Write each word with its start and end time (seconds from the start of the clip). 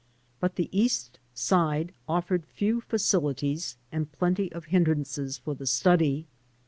But 0.39 0.55
the 0.55 0.67
East 0.75 1.19
Side 1.35 1.93
offered 2.09 2.47
few 2.47 2.81
facilities 2.81 3.77
and 3.91 4.11
plenty 4.11 4.51
of 4.51 4.65
hindrances 4.65 5.37
for 5.37 5.53
the 5.53 5.67
study. 5.67 6.25